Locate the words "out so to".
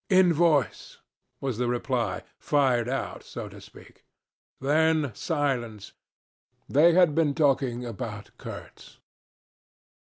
2.89-3.61